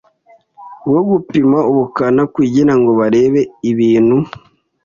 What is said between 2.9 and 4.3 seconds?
barebe ibintu